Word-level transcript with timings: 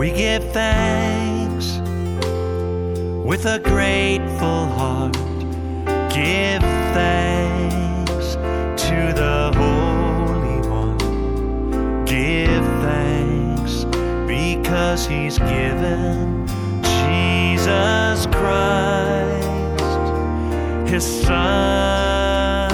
We 0.00 0.08
give 0.12 0.42
thanks 0.52 1.76
with 3.22 3.44
a 3.44 3.58
grateful 3.62 4.64
heart. 4.68 5.12
Give 6.10 6.62
thanks 6.96 8.36
to 8.86 9.12
the 9.14 9.52
Holy 9.54 10.60
One. 10.70 10.96
Give 12.06 12.64
thanks 12.80 13.84
because 14.26 15.06
He's 15.06 15.38
given 15.38 16.46
Jesus 17.04 18.24
Christ, 18.28 19.84
His 20.90 21.04
Son. 21.26 22.72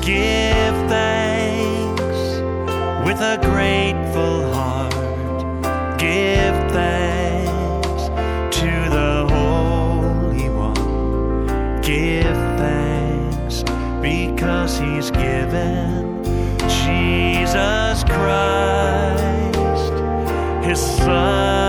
Give 0.00 0.74
thanks 0.90 2.40
with 3.06 3.20
a 3.20 3.38
grateful 3.40 4.33
given 15.24 16.22
Jesus 16.68 18.04
Christ, 18.04 19.92
His 20.66 20.80
Son. 20.98 21.63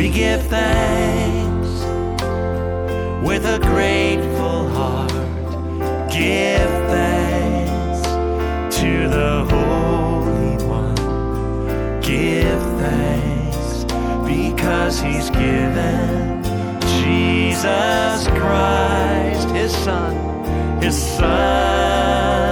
We 0.00 0.08
give 0.08 0.40
thanks 0.46 1.68
with 3.22 3.44
a 3.44 3.58
grateful 3.60 4.66
heart. 4.70 5.12
Give 6.10 6.70
thanks 6.88 8.08
to 8.78 9.08
the 9.10 9.44
Holy 9.50 10.56
One. 10.64 12.00
Give 12.00 12.62
thanks 12.80 13.84
because 14.24 15.02
He's 15.02 15.28
given 15.28 16.44
Jesus 17.04 18.26
Christ, 18.28 19.50
His 19.50 19.70
Son, 19.84 20.80
His 20.80 20.96
Son. 20.96 22.49